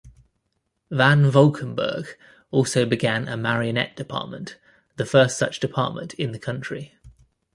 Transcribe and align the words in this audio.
Van 0.89 1.29
Volkenburg 1.29 2.15
also 2.49 2.87
began 2.87 3.27
a 3.27 3.37
marionette 3.37 3.95
department, 3.95 4.57
the 4.95 5.05
first 5.05 5.37
such 5.37 5.59
department 5.59 6.15
in 6.15 6.31
the 6.31 6.39
country. 6.39 6.95